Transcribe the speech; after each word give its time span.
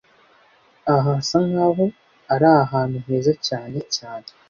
Aha 0.93 1.01
hasa 1.07 1.37
nkaho 1.49 1.85
ari 2.33 2.47
ahantu 2.61 2.97
heza 3.05 3.33
cyane 3.47 3.79
cyane 3.95 4.25